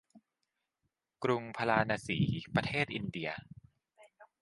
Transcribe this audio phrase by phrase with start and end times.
[1.23, 2.17] กรุงพาราณสี
[2.55, 3.29] ประเทศอินเดีย